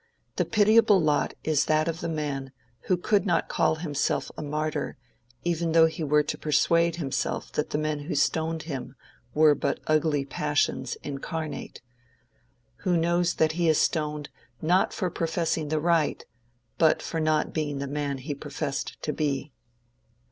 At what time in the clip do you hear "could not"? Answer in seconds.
2.97-3.49